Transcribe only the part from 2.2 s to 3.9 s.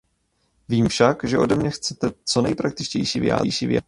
co nejpraktičtější vyjádření.